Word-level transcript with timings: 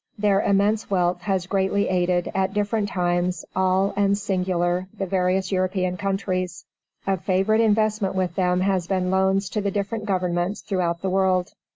Their 0.17 0.41
immense 0.41 0.89
wealth 0.89 1.21
has 1.21 1.45
greatly 1.45 1.87
aided, 1.87 2.31
at 2.33 2.55
different 2.55 2.89
times, 2.89 3.45
all 3.55 3.93
and 3.95 4.17
singular, 4.17 4.87
the 4.97 5.05
various 5.05 5.51
European 5.51 5.95
countries. 5.95 6.65
A 7.05 7.17
favorite 7.17 7.61
investment 7.61 8.15
with 8.15 8.33
them 8.33 8.61
has 8.61 8.87
been 8.87 9.11
loans 9.11 9.47
to 9.51 9.61
the 9.61 9.69
different 9.69 10.05
Governments 10.07 10.61
throughout 10.61 11.03
the 11.03 11.09
world. 11.11 11.53